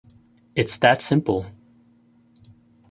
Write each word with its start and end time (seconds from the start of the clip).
It's 0.55 0.77
that 0.79 1.03
simple. 1.03 1.45